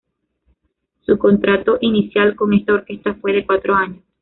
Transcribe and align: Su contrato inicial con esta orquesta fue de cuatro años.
Su 1.05 1.19
contrato 1.19 1.77
inicial 1.79 2.35
con 2.35 2.55
esta 2.55 2.73
orquesta 2.73 3.13
fue 3.21 3.33
de 3.33 3.45
cuatro 3.45 3.75
años. 3.75 4.03